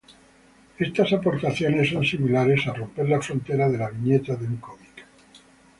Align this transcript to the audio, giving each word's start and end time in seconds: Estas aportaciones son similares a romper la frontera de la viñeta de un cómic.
Estas 0.79 1.13
aportaciones 1.13 1.89
son 1.91 2.03
similares 2.03 2.65
a 2.65 2.73
romper 2.73 3.07
la 3.07 3.21
frontera 3.21 3.69
de 3.69 3.77
la 3.77 3.91
viñeta 3.91 4.35
de 4.35 4.47
un 4.47 4.57
cómic. 4.57 5.05